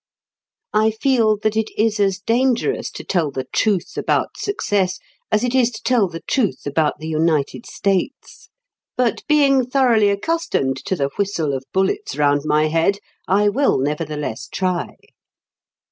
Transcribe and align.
I 0.73 0.89
feel 0.89 1.37
that 1.43 1.55
it 1.55 1.69
is 1.77 1.99
as 1.99 2.17
dangerous 2.17 2.89
to 2.89 3.03
tell 3.03 3.29
the 3.29 3.43
truth 3.53 3.97
about 3.97 4.35
success 4.35 4.97
as 5.31 5.43
it 5.43 5.53
is 5.53 5.69
to 5.73 5.83
tell 5.83 6.07
the 6.07 6.21
truth 6.21 6.65
about 6.65 6.97
the 6.97 7.07
United 7.07 7.67
States; 7.67 8.49
but 8.97 9.21
being 9.27 9.63
thoroughly 9.63 10.09
accustomed 10.09 10.77
to 10.85 10.95
the 10.95 11.11
whistle 11.19 11.53
of 11.53 11.65
bullets 11.71 12.17
round 12.17 12.45
my 12.45 12.65
head, 12.67 12.97
I 13.27 13.47
will 13.49 13.77
nevertheless 13.77 14.47
try. 14.47 14.95